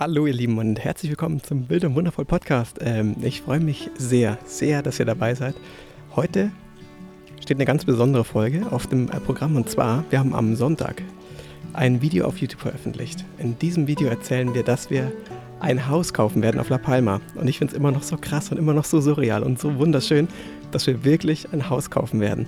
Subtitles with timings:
[0.00, 2.78] Hallo ihr Lieben und herzlich willkommen zum Bild und Wundervoll Podcast.
[2.80, 5.54] Ähm, ich freue mich sehr, sehr, dass ihr dabei seid.
[6.16, 6.50] Heute
[7.42, 11.02] steht eine ganz besondere Folge auf dem äh, Programm und zwar, wir haben am Sonntag
[11.74, 13.26] ein Video auf YouTube veröffentlicht.
[13.36, 15.12] In diesem Video erzählen wir, dass wir
[15.60, 17.20] ein Haus kaufen werden auf La Palma.
[17.34, 19.76] Und ich finde es immer noch so krass und immer noch so surreal und so
[19.76, 20.28] wunderschön,
[20.70, 22.46] dass wir wirklich ein Haus kaufen werden.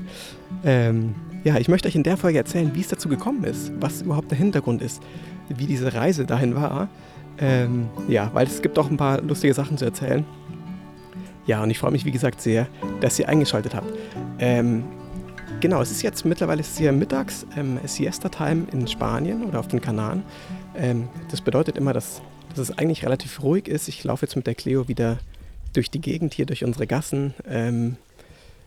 [0.64, 1.14] Ähm,
[1.44, 4.30] ja, ich möchte euch in der Folge erzählen, wie es dazu gekommen ist, was überhaupt
[4.30, 5.02] der Hintergrund ist,
[5.48, 6.88] wie diese Reise dahin war
[7.38, 10.24] ähm, ja, weil es gibt auch ein paar lustige Sachen zu erzählen.
[11.46, 12.68] Ja, und ich freue mich, wie gesagt, sehr,
[13.00, 13.92] dass ihr eingeschaltet habt.
[14.38, 14.84] Ähm,
[15.60, 19.80] genau, es ist jetzt mittlerweile ist hier mittags ähm, Siesta-Time in Spanien oder auf den
[19.80, 20.22] Kanaren.
[20.76, 23.88] Ähm, das bedeutet immer, dass, dass es eigentlich relativ ruhig ist.
[23.88, 25.18] Ich laufe jetzt mit der Cleo wieder
[25.72, 27.34] durch die Gegend hier, durch unsere Gassen.
[27.48, 27.96] Ähm,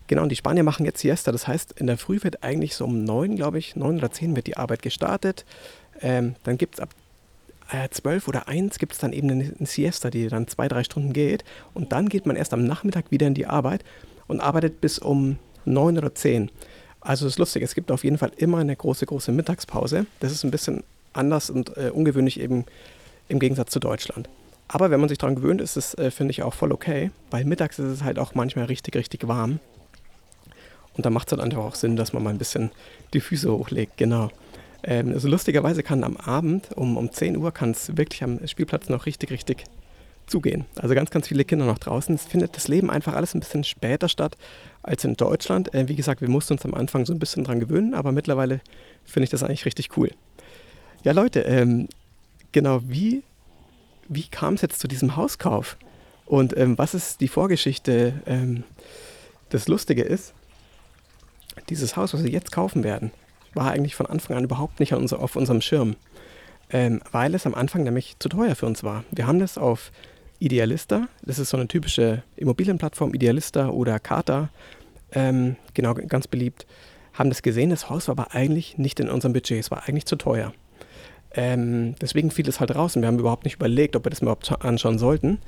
[0.08, 1.32] genau, und die Spanier machen jetzt Siesta.
[1.32, 4.36] Das heißt, in der Früh wird eigentlich so um neun, glaube ich, neun oder zehn
[4.36, 5.46] wird die Arbeit gestartet.
[6.02, 6.90] Ähm, dann gibt es ab
[7.72, 10.84] äh, 12 oder 1 gibt es dann eben eine, eine Siesta, die dann zwei, drei
[10.84, 11.44] Stunden geht.
[11.74, 13.84] Und dann geht man erst am Nachmittag wieder in die Arbeit
[14.28, 16.52] und arbeitet bis um 9 oder 10.
[17.02, 20.06] Also das ist lustig, es gibt auf jeden Fall immer eine große, große Mittagspause.
[20.20, 22.66] Das ist ein bisschen anders und äh, ungewöhnlich eben
[23.28, 24.30] im Gegensatz zu Deutschland.
[24.68, 27.46] Aber wenn man sich daran gewöhnt, ist es, äh, finde ich, auch voll okay, weil
[27.46, 29.60] mittags ist es halt auch manchmal richtig, richtig warm.
[30.96, 32.72] Und da macht es dann einfach auch Sinn, dass man mal ein bisschen
[33.14, 34.30] die Füße hochlegt, genau.
[34.84, 38.90] Ähm, also lustigerweise kann am Abend um, um 10 Uhr kann es wirklich am Spielplatz
[38.90, 39.66] noch richtig, richtig
[40.28, 40.66] zugehen.
[40.76, 42.16] Also ganz, ganz viele Kinder noch draußen.
[42.16, 44.38] Es findet das Leben einfach alles ein bisschen später statt
[44.84, 45.74] als in Deutschland.
[45.74, 48.62] Äh, wie gesagt, wir mussten uns am Anfang so ein bisschen dran gewöhnen, aber mittlerweile
[49.04, 50.12] finde ich das eigentlich richtig cool.
[51.04, 51.88] Ja, Leute, ähm,
[52.52, 53.24] genau, wie,
[54.08, 55.78] wie kam es jetzt zu diesem Hauskauf?
[56.26, 58.14] Und ähm, was ist die Vorgeschichte?
[58.26, 58.64] Ähm,
[59.50, 60.34] das Lustige ist,
[61.70, 63.12] dieses Haus, was wir jetzt kaufen werden,
[63.54, 65.96] war eigentlich von Anfang an überhaupt nicht auf unserem Schirm,
[66.70, 69.04] ähm, weil es am Anfang nämlich zu teuer für uns war.
[69.12, 69.92] Wir haben das auf
[70.40, 74.50] Idealista, das ist so eine typische Immobilienplattform, Idealista oder Kata,
[75.14, 76.66] ähm, genau, ganz beliebt,
[77.14, 80.06] haben das gesehen, das Haus war aber eigentlich nicht in unserem Budget, es war eigentlich
[80.06, 80.54] zu teuer.
[81.34, 84.22] Ähm, deswegen fiel es halt raus und wir haben überhaupt nicht überlegt, ob wir das
[84.22, 85.40] überhaupt anschauen sollten.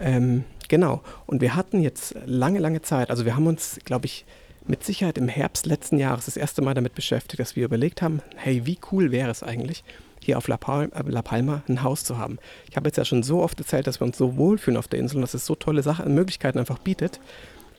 [0.00, 4.26] Ähm, genau, und wir hatten jetzt lange, lange Zeit, also wir haben uns, glaube ich,
[4.66, 8.22] mit Sicherheit im Herbst letzten Jahres das erste Mal damit beschäftigt, dass wir überlegt haben,
[8.36, 9.84] hey, wie cool wäre es eigentlich,
[10.20, 12.38] hier auf La, Palma, äh, La Palma ein Haus zu haben.
[12.70, 15.00] Ich habe jetzt ja schon so oft erzählt, dass wir uns so wohlfühlen auf der
[15.00, 17.20] Insel und dass es so tolle Sachen, Möglichkeiten einfach bietet,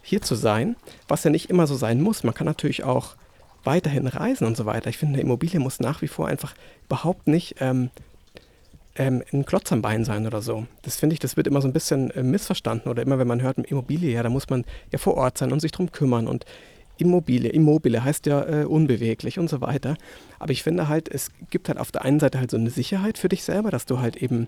[0.04, 0.76] hier zu sein,
[1.08, 2.24] was ja nicht immer so sein muss.
[2.24, 3.16] Man kann natürlich auch
[3.64, 4.90] weiterhin reisen und so weiter.
[4.90, 6.54] Ich finde, eine Immobilie muss nach wie vor einfach
[6.86, 7.90] überhaupt nicht ähm,
[8.96, 10.68] ähm, ein Klotz am Bein sein oder so.
[10.84, 13.42] Das finde ich, das wird immer so ein bisschen äh, missverstanden oder immer, wenn man
[13.42, 16.46] hört Immobilie, ja, da muss man ja vor Ort sein und sich drum kümmern und
[16.98, 19.96] Immobile, Immobile heißt ja äh, unbeweglich und so weiter.
[20.40, 23.18] Aber ich finde halt, es gibt halt auf der einen Seite halt so eine Sicherheit
[23.18, 24.48] für dich selber, dass du halt eben,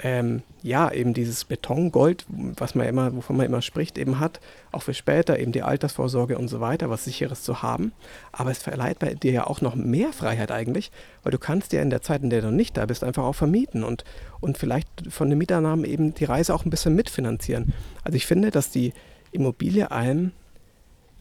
[0.00, 4.40] ähm, ja, eben dieses Betongold, was man immer, wovon man immer spricht, eben hat,
[4.70, 7.92] auch für später, eben die Altersvorsorge und so weiter, was sicheres zu haben.
[8.32, 10.90] Aber es verleiht bei dir ja auch noch mehr Freiheit eigentlich,
[11.22, 13.34] weil du kannst ja in der Zeit, in der du nicht da bist, einfach auch
[13.34, 14.04] vermieten und,
[14.40, 17.72] und vielleicht von den Mieternahmen eben die Reise auch ein bisschen mitfinanzieren.
[18.04, 18.92] Also ich finde, dass die
[19.32, 20.32] Immobilie einem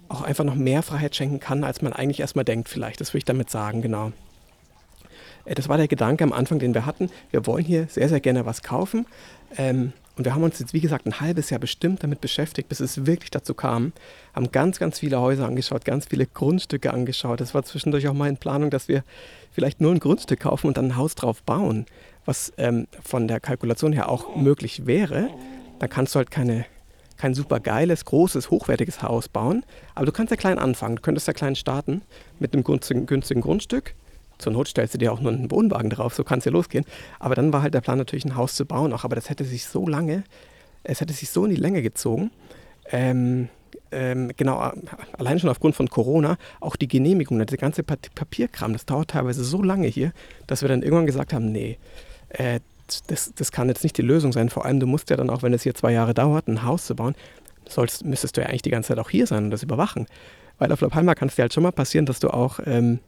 [0.09, 3.01] auch einfach noch mehr Freiheit schenken kann, als man eigentlich erstmal denkt, vielleicht.
[3.01, 4.11] Das würde ich damit sagen, genau.
[5.45, 7.09] Äh, das war der Gedanke am Anfang, den wir hatten.
[7.31, 9.05] Wir wollen hier sehr, sehr gerne was kaufen.
[9.57, 12.79] Ähm, und wir haben uns jetzt, wie gesagt, ein halbes Jahr bestimmt damit beschäftigt, bis
[12.79, 13.93] es wirklich dazu kam.
[14.33, 17.39] Haben ganz, ganz viele Häuser angeschaut, ganz viele Grundstücke angeschaut.
[17.39, 19.03] Es war zwischendurch auch mal in Planung, dass wir
[19.51, 21.85] vielleicht nur ein Grundstück kaufen und dann ein Haus drauf bauen,
[22.25, 25.29] was ähm, von der Kalkulation her auch möglich wäre.
[25.77, 26.65] Da kannst du halt keine
[27.17, 29.63] kein super geiles, großes, hochwertiges Haus bauen,
[29.95, 30.97] aber du kannst ja klein anfangen.
[30.97, 32.01] Du könntest ja klein starten
[32.39, 33.95] mit einem günstigen, günstigen Grundstück.
[34.37, 36.85] Zur Not stellst du dir auch nur einen Wohnwagen drauf, so kann es ja losgehen.
[37.19, 39.43] Aber dann war halt der Plan natürlich ein Haus zu bauen auch, aber das hätte
[39.43, 40.23] sich so lange,
[40.83, 42.31] es hätte sich so in die Länge gezogen.
[42.91, 43.49] Ähm,
[43.91, 44.71] ähm, genau,
[45.17, 49.63] allein schon aufgrund von Corona, auch die Genehmigung, der ganze Papierkram, das dauert teilweise so
[49.63, 50.11] lange hier,
[50.45, 51.77] dass wir dann irgendwann gesagt haben, nee,
[52.29, 52.59] äh,
[53.07, 54.49] das, das kann jetzt nicht die Lösung sein.
[54.49, 56.85] Vor allem, du musst ja dann auch, wenn es hier zwei Jahre dauert, ein Haus
[56.85, 57.15] zu bauen,
[57.67, 60.07] sollst, müsstest du ja eigentlich die ganze Zeit auch hier sein und das überwachen.
[60.57, 62.99] Weil auf La Palma kann es dir halt schon mal passieren, dass du auch ähm,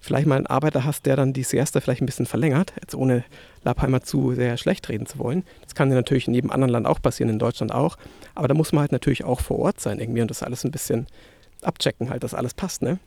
[0.00, 3.24] vielleicht mal einen Arbeiter hast, der dann die Siesta vielleicht ein bisschen verlängert, jetzt ohne
[3.64, 5.44] La Palma zu sehr schlecht reden zu wollen.
[5.62, 7.96] Das kann dir natürlich in jedem anderen Land auch passieren, in Deutschland auch.
[8.34, 10.70] Aber da muss man halt natürlich auch vor Ort sein irgendwie und das alles ein
[10.70, 11.06] bisschen
[11.62, 12.98] abchecken, halt, dass alles passt, ne?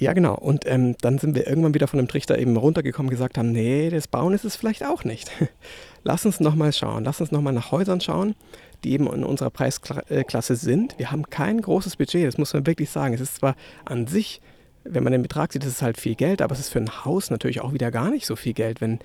[0.00, 0.34] Ja, genau.
[0.34, 3.52] Und ähm, dann sind wir irgendwann wieder von dem Trichter eben runtergekommen und gesagt haben,
[3.52, 5.30] nee, das Bauen ist es vielleicht auch nicht.
[6.04, 7.04] Lass uns nochmal schauen.
[7.04, 8.34] Lass uns nochmal nach Häusern schauen,
[8.82, 10.98] die eben in unserer Preisklasse sind.
[10.98, 13.12] Wir haben kein großes Budget, das muss man wirklich sagen.
[13.12, 14.40] Es ist zwar an sich,
[14.84, 17.04] wenn man den Betrag sieht, ist es halt viel Geld, aber es ist für ein
[17.04, 19.00] Haus natürlich auch wieder gar nicht so viel Geld, wenn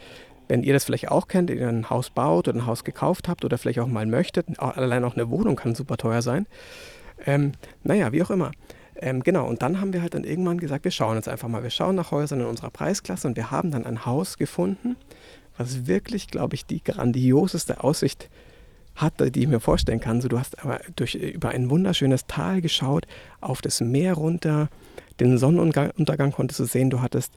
[0.48, 3.44] wenn ihr das vielleicht auch kennt, ihr ein Haus baut oder ein Haus gekauft habt
[3.44, 6.46] oder vielleicht auch mal möchtet, allein auch eine Wohnung kann super teuer sein.
[7.26, 7.54] Ähm,
[7.84, 8.52] naja, wie auch immer.
[8.98, 11.64] Ähm, genau, und dann haben wir halt dann irgendwann gesagt, wir schauen jetzt einfach mal,
[11.64, 14.96] wir schauen nach Häusern in unserer Preisklasse und wir haben dann ein Haus gefunden,
[15.58, 18.30] was wirklich, glaube ich, die grandioseste Aussicht
[18.96, 20.22] hatte, die ich mir vorstellen kann.
[20.22, 23.06] So, du hast aber durch, über ein wunderschönes Tal geschaut,
[23.42, 24.70] auf das Meer runter,
[25.20, 27.34] den Sonnenuntergang konntest du sehen, du hattest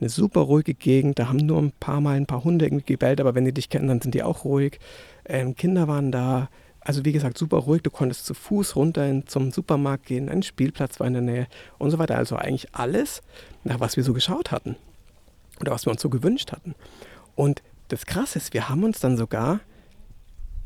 [0.00, 3.20] eine super ruhige Gegend, da haben nur ein paar Mal ein paar Hunde irgendwie gebellt,
[3.20, 4.78] aber wenn die dich kennen, dann sind die auch ruhig.
[5.26, 6.48] Ähm, Kinder waren da,
[6.80, 10.42] also wie gesagt, super ruhig, du konntest zu Fuß runter in, zum Supermarkt gehen, ein
[10.42, 11.46] Spielplatz war in der Nähe
[11.78, 12.16] und so weiter.
[12.16, 13.22] Also eigentlich alles,
[13.64, 14.76] nach was wir so geschaut hatten
[15.60, 16.74] oder was wir uns so gewünscht hatten.
[17.34, 19.60] Und das Krasse ist, wir haben uns dann sogar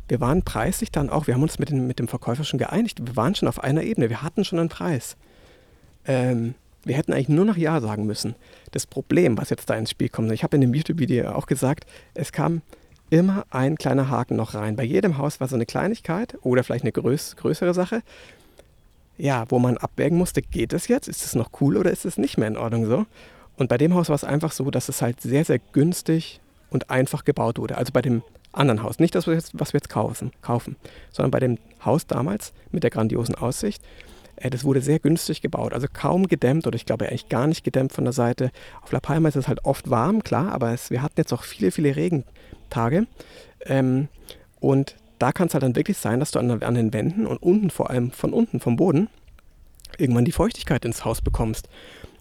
[0.08, 3.00] wir waren preislich dann auch, wir haben uns mit, den, mit dem Verkäufer schon geeinigt,
[3.04, 5.16] wir waren schon auf einer Ebene, wir hatten schon einen Preis.
[6.06, 8.34] Ähm, wir hätten eigentlich nur noch Ja sagen müssen.
[8.72, 11.86] Das Problem, was jetzt da ins Spiel kommt, ich habe in dem YouTube-Video auch gesagt,
[12.12, 12.60] es kam
[13.14, 14.74] immer ein kleiner Haken noch rein.
[14.74, 18.02] Bei jedem Haus war so eine Kleinigkeit oder vielleicht eine größ größere Sache,
[19.16, 22.18] ja, wo man abwägen musste, geht es jetzt, ist es noch cool oder ist es
[22.18, 23.06] nicht mehr in Ordnung so?
[23.56, 26.40] Und bei dem Haus war es einfach so, dass es halt sehr, sehr günstig
[26.70, 27.76] und einfach gebaut wurde.
[27.76, 28.98] Also bei dem anderen Haus.
[28.98, 30.74] Nicht das, was wir jetzt kaufen, kaufen,
[31.12, 33.80] sondern bei dem Haus damals mit der grandiosen Aussicht.
[34.36, 37.62] Äh, das wurde sehr günstig gebaut, also kaum gedämmt oder ich glaube eigentlich gar nicht
[37.62, 38.50] gedämmt von der Seite.
[38.82, 41.44] Auf La Palma ist es halt oft warm, klar, aber es, wir hatten jetzt auch
[41.44, 41.94] viele, viele
[42.74, 43.06] Regentage.
[43.66, 44.08] Ähm,
[44.60, 47.42] und da kann es halt dann wirklich sein, dass du an, an den Wänden und
[47.42, 49.08] unten, vor allem von unten, vom Boden,
[49.98, 51.68] irgendwann die Feuchtigkeit ins Haus bekommst.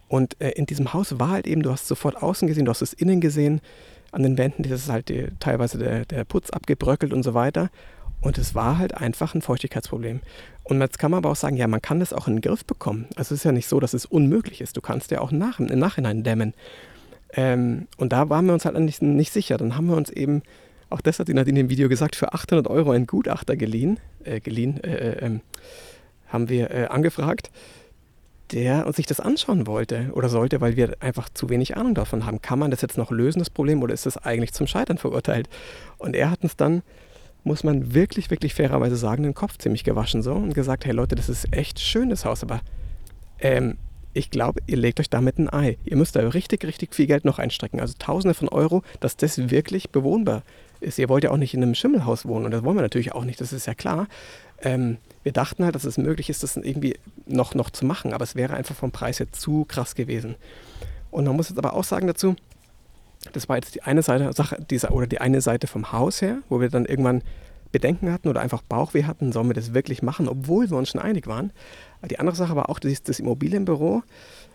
[0.08, 2.82] Und äh, in diesem Haus war halt eben, du hast sofort außen gesehen, du hast
[2.82, 3.62] es innen gesehen,
[4.12, 7.70] an den Wänden, das ist halt die, teilweise der, der Putz abgebröckelt und so weiter.
[8.22, 10.22] Und es war halt einfach ein Feuchtigkeitsproblem.
[10.64, 12.64] Und jetzt kann man aber auch sagen, ja, man kann das auch in den Griff
[12.64, 13.08] bekommen.
[13.16, 14.78] Also es ist ja nicht so, dass es unmöglich ist.
[14.78, 16.54] Du kannst ja auch nach, im Nachhinein dämmen.
[17.36, 19.58] Ähm, und da waren wir uns halt nicht, nicht sicher.
[19.58, 20.44] Dann haben wir uns eben,
[20.90, 24.40] auch das hat die Nadine im Video gesagt, für 800 Euro einen Gutachter geliehen, äh,
[24.40, 25.42] geliehen äh, äh, ähm,
[26.28, 27.52] haben wir äh, angefragt
[28.54, 32.42] der sich das anschauen wollte oder sollte, weil wir einfach zu wenig Ahnung davon haben.
[32.42, 35.50] Kann man das jetzt noch lösen, das Problem, oder ist es eigentlich zum Scheitern verurteilt?
[35.98, 36.84] Und er hat uns dann,
[37.44, 41.16] muss man wirklich, wirklich fairerweise sagen, den Kopf ziemlich gewaschen so und gesagt, hey Leute,
[41.16, 42.62] das ist echt schönes Haus, aber
[43.40, 43.78] ähm,
[44.14, 45.78] ich glaube, ihr legt euch damit ein Ei.
[45.86, 47.80] Ihr müsst da richtig, richtig viel Geld noch einstrecken.
[47.80, 50.44] Also Tausende von Euro, dass das wirklich bewohnbar
[50.80, 51.00] ist.
[51.00, 53.26] Ihr wollt ja auch nicht in einem Schimmelhaus wohnen und das wollen wir natürlich auch
[53.26, 54.08] nicht, das ist ja klar.
[54.62, 58.24] Ähm, wir dachten halt, dass es möglich ist, das irgendwie noch, noch zu machen, aber
[58.24, 60.36] es wäre einfach vom Preis her zu krass gewesen.
[61.12, 62.36] Und man muss jetzt aber auch sagen dazu,
[63.32, 66.40] das war jetzt die eine Seite Sache dieser, oder die eine Seite vom Haus her,
[66.50, 67.22] wo wir dann irgendwann
[67.74, 71.02] Bedenken hatten oder einfach Bauchweh hatten, sollen wir das wirklich machen, obwohl wir uns schon
[71.02, 71.52] einig waren.
[72.10, 74.04] Die andere Sache war auch das, das Immobilienbüro.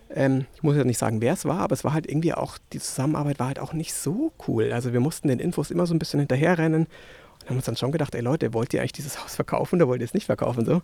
[0.09, 2.57] Ähm, ich muss ja nicht sagen, wer es war, aber es war halt irgendwie auch,
[2.73, 4.71] die Zusammenarbeit war halt auch nicht so cool.
[4.73, 6.87] Also wir mussten den Infos immer so ein bisschen hinterherrennen
[7.49, 10.01] haben uns dann schon gedacht, ey Leute, wollt ihr eigentlich dieses Haus verkaufen oder wollt
[10.01, 10.65] ihr es nicht verkaufen?
[10.65, 10.81] So,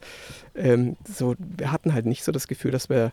[0.55, 3.11] ähm, so wir hatten halt nicht so das Gefühl, dass wir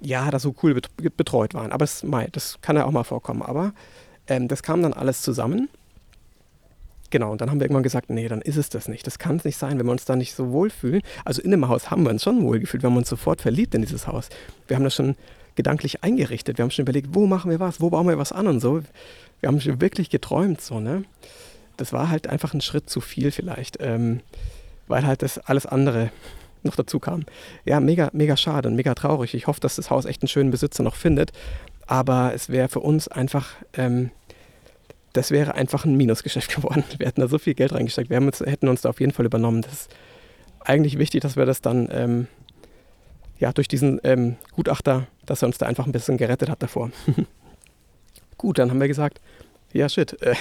[0.00, 0.80] ja da so cool
[1.16, 1.72] betreut waren.
[1.72, 3.42] Aber es, mei, das kann ja auch mal vorkommen.
[3.42, 3.72] Aber
[4.26, 5.68] ähm, das kam dann alles zusammen.
[7.10, 9.06] Genau, und dann haben wir irgendwann gesagt, nee, dann ist es das nicht.
[9.06, 11.02] Das kann es nicht sein, wenn wir uns da nicht so wohlfühlen.
[11.24, 13.82] Also in dem Haus haben wir uns schon wohlgefühlt, wir haben uns sofort verliebt in
[13.82, 14.28] dieses Haus.
[14.66, 15.14] Wir haben das schon
[15.54, 16.58] gedanklich eingerichtet.
[16.58, 18.82] Wir haben schon überlegt, wo machen wir was, wo bauen wir was an und so.
[19.40, 21.04] Wir haben schon wirklich geträumt, so, ne?
[21.76, 24.20] das war halt einfach ein Schritt zu viel vielleicht, ähm,
[24.88, 26.10] weil halt das alles andere
[26.62, 27.24] noch dazu kam.
[27.64, 29.34] Ja, mega, mega schade und mega traurig.
[29.34, 31.32] Ich hoffe, dass das Haus echt einen schönen Besitzer noch findet,
[31.86, 34.10] aber es wäre für uns einfach, ähm,
[35.16, 36.84] das wäre einfach ein Minusgeschäft geworden.
[36.98, 39.26] Wir hätten da so viel Geld reingesteckt, wir uns, hätten uns da auf jeden Fall
[39.26, 39.62] übernommen.
[39.62, 39.96] Das ist
[40.60, 42.26] eigentlich wichtig, dass wir das dann ähm,
[43.38, 46.90] ja, durch diesen ähm, Gutachter, dass er uns da einfach ein bisschen gerettet hat davor.
[48.38, 49.20] Gut, dann haben wir gesagt,
[49.72, 50.34] ja shit, äh,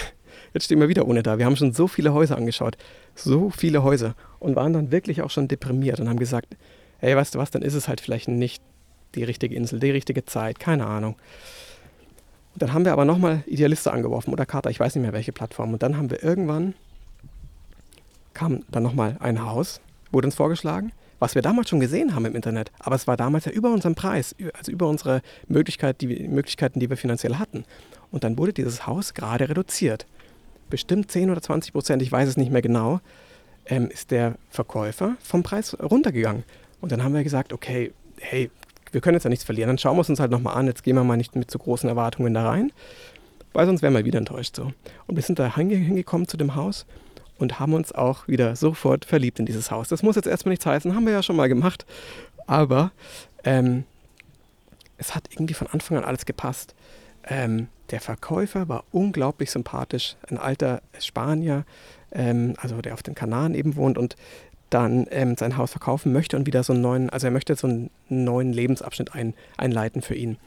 [0.54, 1.38] Jetzt stehen wir wieder ohne da.
[1.38, 2.78] Wir haben schon so viele Häuser angeschaut.
[3.14, 4.16] So viele Häuser.
[4.40, 6.56] Und waren dann wirklich auch schon deprimiert und haben gesagt,
[7.00, 8.64] hey, weißt du was, dann ist es halt vielleicht nicht
[9.16, 11.16] die richtige Insel, die richtige Zeit, keine Ahnung.
[12.56, 15.32] Und dann haben wir aber nochmal Idealiste angeworfen oder Kater, ich weiß nicht mehr welche
[15.32, 15.74] Plattform.
[15.74, 16.74] Und dann haben wir irgendwann,
[18.34, 19.82] kam dann nochmal ein Haus,
[20.12, 22.72] wurde uns vorgeschlagen, was wir damals schon gesehen haben im Internet.
[22.80, 26.90] Aber es war damals ja über unseren Preis, also über unsere Möglichkeit, die Möglichkeiten, die
[26.90, 27.66] wir finanziell hatten.
[28.10, 30.06] Und dann wurde dieses Haus gerade reduziert
[30.70, 33.00] bestimmt 10 oder 20 Prozent, ich weiß es nicht mehr genau,
[33.66, 36.44] ähm, ist der Verkäufer vom Preis runtergegangen.
[36.82, 38.52] Und dann haben wir gesagt, okay, hey,
[38.92, 40.84] wir können jetzt ja nichts verlieren, dann schauen wir es uns halt nochmal an, jetzt
[40.84, 42.72] gehen wir mal nicht mit zu großen Erwartungen da rein,
[43.54, 44.72] weil sonst wären wir wieder enttäuscht so.
[45.08, 46.86] Und wir sind da hingekommen zu dem Haus
[47.38, 49.90] und haben uns auch wieder sofort verliebt in dieses Haus.
[49.90, 51.86] Das muss jetzt erstmal nichts heißen, haben wir ja schon mal gemacht,
[52.48, 52.92] aber
[53.44, 53.84] ähm,
[54.98, 56.76] es hat irgendwie von Anfang an alles gepasst.
[57.28, 61.66] Ähm, der Verkäufer war unglaublich sympathisch, ein alter Spanier,
[62.12, 64.16] ähm, also der auf den Kanaren eben wohnt und
[64.70, 67.68] dann ähm, sein Haus verkaufen möchte und wieder so einen neuen, also er möchte so
[67.68, 70.38] einen neuen Lebensabschnitt ein, einleiten für ihn.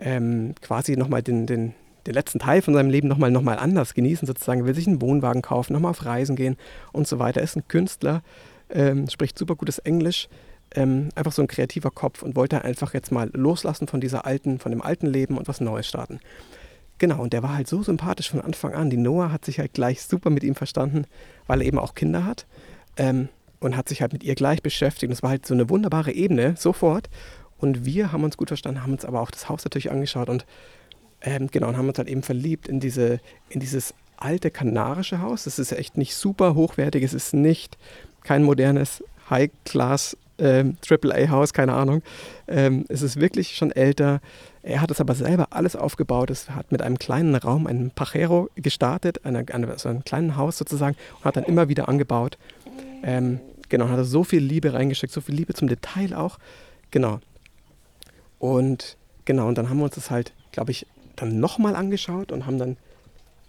[0.00, 1.74] Ähm, quasi nochmal den, den,
[2.06, 4.64] den letzten Teil von seinem Leben nochmal noch mal anders genießen, sozusagen.
[4.64, 6.56] Will sich einen Wohnwagen kaufen, nochmal auf Reisen gehen
[6.92, 7.40] und so weiter.
[7.40, 8.22] Er ist ein Künstler,
[8.70, 10.28] ähm, spricht super gutes Englisch,
[10.74, 14.58] ähm, einfach so ein kreativer Kopf und wollte einfach jetzt mal loslassen von dieser alten,
[14.58, 16.20] von dem alten Leben und was Neues starten.
[16.98, 18.90] Genau, und der war halt so sympathisch von Anfang an.
[18.90, 21.04] Die Noah hat sich halt gleich super mit ihm verstanden,
[21.46, 22.46] weil er eben auch Kinder hat.
[22.96, 23.28] Ähm,
[23.60, 25.12] und hat sich halt mit ihr gleich beschäftigt.
[25.12, 27.08] Das war halt so eine wunderbare Ebene, sofort.
[27.58, 30.46] Und wir haben uns gut verstanden, haben uns aber auch das Haus natürlich angeschaut und
[31.20, 35.44] ähm, genau, und haben uns halt eben verliebt in, diese, in dieses alte kanarische Haus.
[35.44, 37.76] Das ist echt nicht super hochwertig, es ist nicht
[38.22, 42.02] kein modernes High-Class ähm, AAA-Haus, keine Ahnung.
[42.46, 44.20] Ähm, es ist wirklich schon älter.
[44.62, 46.30] Er hat es aber selber alles aufgebaut.
[46.30, 50.96] Es hat mit einem kleinen Raum, einem Pajero gestartet, einer, also einem kleinen Haus sozusagen,
[51.18, 52.38] und hat dann immer wieder angebaut.
[53.02, 56.38] Ähm, genau, hat er so viel Liebe reingesteckt, so viel Liebe zum Detail auch.
[56.90, 57.20] Genau.
[58.38, 60.86] Und genau, und dann haben wir uns das halt, glaube ich,
[61.16, 62.76] dann nochmal angeschaut und haben dann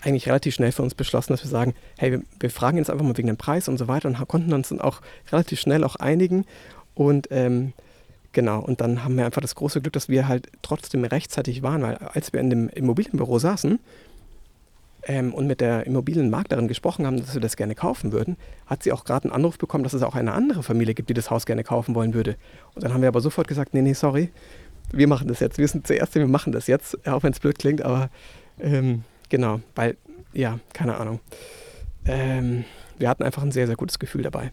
[0.01, 3.05] eigentlich relativ schnell für uns beschlossen, dass wir sagen, hey, wir, wir fragen jetzt einfach
[3.05, 5.01] mal wegen dem Preis und so weiter und konnten uns dann auch
[5.31, 6.45] relativ schnell auch einigen.
[6.95, 7.73] Und ähm,
[8.31, 11.81] genau, und dann haben wir einfach das große Glück, dass wir halt trotzdem rechtzeitig waren,
[11.81, 13.79] weil als wir in dem Immobilienbüro saßen,
[15.03, 18.91] ähm, und mit der Immobilienmaklerin gesprochen haben, dass wir das gerne kaufen würden, hat sie
[18.91, 21.45] auch gerade einen Anruf bekommen, dass es auch eine andere Familie gibt, die das Haus
[21.45, 22.35] gerne kaufen wollen würde.
[22.75, 24.29] Und dann haben wir aber sofort gesagt, nee, nee, sorry,
[24.91, 25.57] wir machen das jetzt.
[25.57, 28.09] Wir sind zuerst, wir machen das jetzt, auch wenn es blöd klingt, aber
[28.59, 29.95] ähm, genau, weil,
[30.33, 31.19] ja, keine Ahnung.
[32.05, 32.65] Ähm,
[32.97, 34.51] wir hatten einfach ein sehr, sehr gutes Gefühl dabei.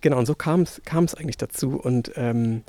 [0.00, 1.76] Genau, und so kam es eigentlich dazu.
[1.76, 2.62] Und ähm,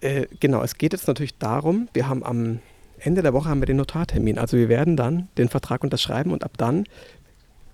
[0.00, 2.60] äh, genau, es geht jetzt natürlich darum, wir haben am
[2.98, 4.38] Ende der Woche haben wir den Notartermin.
[4.38, 6.84] Also wir werden dann den Vertrag unterschreiben und ab dann,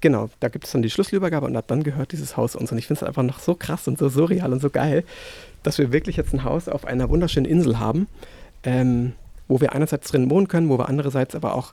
[0.01, 2.73] genau, da gibt es dann die Schlüsselübergabe und ab dann gehört dieses Haus uns.
[2.73, 5.05] Und ich finde es einfach noch so krass und so surreal und so geil,
[5.63, 8.09] dass wir wirklich jetzt ein Haus auf einer wunderschönen Insel haben,
[8.65, 9.13] ähm,
[9.49, 11.73] wo wir einerseits drin wohnen können, wo wir andererseits aber auch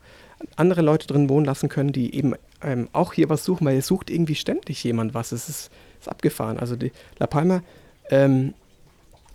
[0.56, 3.88] andere Leute drin wohnen lassen können, die eben ähm, auch hier was suchen, weil es
[3.88, 5.32] sucht irgendwie ständig jemand was.
[5.32, 6.60] Es ist, ist abgefahren.
[6.60, 7.62] Also die La Palma
[8.10, 8.54] ähm,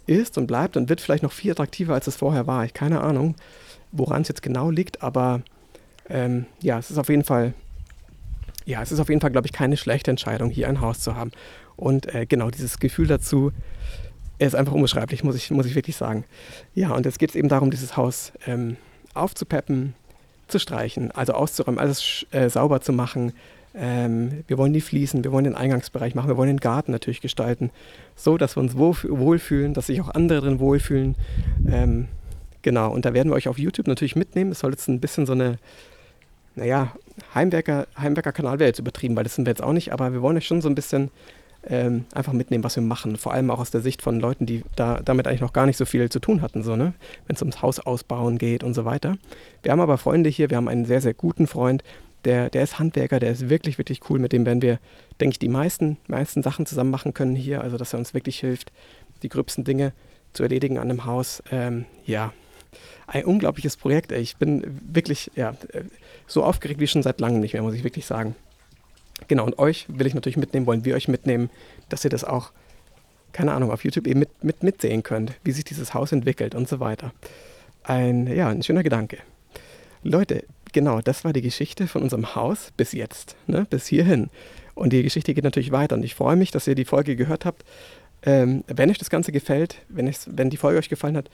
[0.07, 2.65] ist und bleibt und wird vielleicht noch viel attraktiver, als es vorher war.
[2.65, 3.35] Ich keine Ahnung
[3.95, 5.43] woran es jetzt genau liegt, aber
[6.11, 7.55] ähm, ja, es ist auf jeden Fall,
[8.67, 11.17] ja, es ist auf jeden Fall, glaube ich, keine schlechte Entscheidung, hier ein Haus zu
[11.17, 11.31] haben.
[11.77, 13.53] Und äh, genau dieses Gefühl dazu
[14.39, 16.25] ist einfach unbeschreiblich, muss ich, muss ich wirklich sagen.
[16.75, 18.77] Ja, und jetzt geht es eben darum, dieses Haus ähm,
[19.15, 19.95] aufzupeppen,
[20.49, 23.33] zu streichen, also auszuräumen, alles äh, sauber zu machen.
[23.75, 27.21] Ähm, wir wollen die Fliesen, wir wollen den Eingangsbereich machen, wir wollen den Garten natürlich
[27.21, 27.71] gestalten,
[28.15, 31.17] so dass wir uns wohlfühlen, dass sich auch andere drin wohlfühlen.
[31.67, 32.09] Ähm,
[32.65, 34.51] Genau, und da werden wir euch auf YouTube natürlich mitnehmen.
[34.51, 35.59] Es soll jetzt ein bisschen so eine,
[36.55, 36.95] naja,
[37.35, 40.39] Heimwerker, Heimwerker-Kanal wäre jetzt übertrieben, weil das sind wir jetzt auch nicht, aber wir wollen
[40.39, 41.11] euch schon so ein bisschen
[41.67, 43.17] ähm, einfach mitnehmen, was wir machen.
[43.17, 45.77] Vor allem auch aus der Sicht von Leuten, die da, damit eigentlich noch gar nicht
[45.77, 46.95] so viel zu tun hatten, so, ne?
[47.27, 49.19] wenn es ums Haus ausbauen geht und so weiter.
[49.63, 51.85] Wir haben aber Freunde hier, wir haben einen sehr, sehr guten Freund,
[52.25, 54.19] der, der ist Handwerker, der ist wirklich, wirklich cool.
[54.19, 54.79] Mit dem werden wir,
[55.21, 57.61] denke ich, die meisten, meisten Sachen zusammen machen können hier.
[57.61, 58.73] Also, dass er uns wirklich hilft,
[59.23, 59.93] die gröbsten Dinge
[60.33, 61.43] zu erledigen an dem Haus.
[61.51, 62.33] Ähm, ja,
[63.07, 64.13] ein unglaubliches Projekt.
[64.13, 64.21] Ey.
[64.21, 65.55] Ich bin wirklich ja,
[66.27, 68.35] so aufgeregt wie schon seit langem nicht mehr, muss ich wirklich sagen.
[69.29, 71.51] Genau, und euch will ich natürlich mitnehmen, wollen wir euch mitnehmen,
[71.89, 72.53] dass ihr das auch,
[73.33, 76.69] keine Ahnung, auf YouTube eben mit, mit mitsehen könnt, wie sich dieses Haus entwickelt und
[76.69, 77.13] so weiter.
[77.83, 79.19] Ein, ja, ein schöner Gedanke.
[80.03, 84.31] Leute, genau, das war die Geschichte von unserem Haus bis jetzt, ne, bis hierhin.
[84.75, 87.45] Und die Geschichte geht natürlich weiter und ich freue mich, dass ihr die Folge gehört
[87.45, 87.65] habt.
[88.23, 91.31] Ähm, wenn euch das Ganze gefällt, wenn, wenn die Folge euch gefallen hat,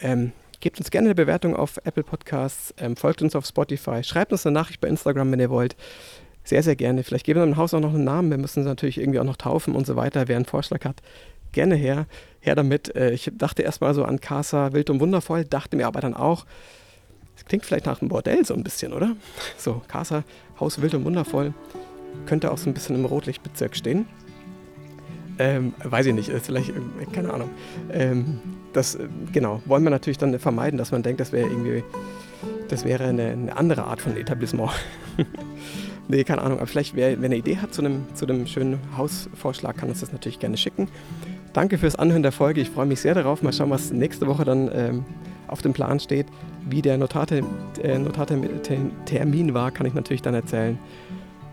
[0.00, 4.32] ähm, Gebt uns gerne eine Bewertung auf Apple Podcasts, ähm, folgt uns auf Spotify, schreibt
[4.32, 5.76] uns eine Nachricht bei Instagram, wenn ihr wollt.
[6.44, 7.02] Sehr, sehr gerne.
[7.02, 8.30] Vielleicht geben wir dem Haus auch noch einen Namen.
[8.30, 10.28] Wir müssen es natürlich irgendwie auch noch taufen und so weiter.
[10.28, 11.02] Wer einen Vorschlag hat,
[11.52, 12.06] gerne her.
[12.40, 12.94] Her damit.
[12.94, 16.44] Äh, ich dachte erstmal so an Casa Wild und Wundervoll, dachte mir aber dann auch,
[17.36, 19.16] es klingt vielleicht nach einem Bordell so ein bisschen, oder?
[19.56, 20.24] So, Casa,
[20.60, 21.54] Haus Wild und Wundervoll.
[22.26, 24.06] Könnte auch so ein bisschen im Rotlichtbezirk stehen.
[25.38, 26.72] Ähm, weiß ich nicht, ist vielleicht, äh,
[27.12, 27.50] keine Ahnung.
[27.92, 28.38] Ähm,
[28.72, 31.82] das, äh, genau, wollen wir natürlich dann vermeiden, dass man denkt, das wäre irgendwie,
[32.68, 34.70] das wäre eine, eine, andere Art von Etablissement.
[36.08, 38.78] nee, keine Ahnung, aber vielleicht, wer, wer eine Idee hat zu einem, zu einem schönen
[38.96, 40.88] Hausvorschlag, kann uns das natürlich gerne schicken.
[41.52, 43.42] Danke fürs Anhören der Folge, ich freue mich sehr darauf.
[43.42, 45.04] Mal schauen, was nächste Woche dann ähm,
[45.48, 46.26] auf dem Plan steht.
[46.68, 47.50] Wie der Notartermin
[47.82, 50.78] äh, Notartermin war, kann ich natürlich dann erzählen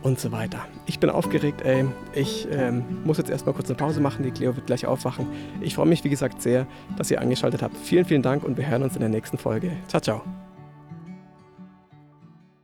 [0.03, 0.65] und so weiter.
[0.85, 1.85] Ich bin aufgeregt, ey.
[2.13, 4.23] Ich ähm, muss jetzt erstmal kurz eine Pause machen.
[4.23, 5.27] Die Cleo wird gleich aufwachen.
[5.61, 6.67] Ich freue mich, wie gesagt, sehr,
[6.97, 7.77] dass ihr angeschaltet habt.
[7.77, 9.71] Vielen, vielen Dank und wir hören uns in der nächsten Folge.
[9.87, 10.21] Ciao, ciao.